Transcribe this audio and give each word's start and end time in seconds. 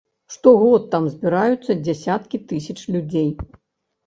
Штогод 0.35 0.87
там 0.95 1.03
збіраюцца 1.15 1.75
дзясяткі 1.85 2.41
тысяч 2.53 2.79
людзей. 2.97 3.29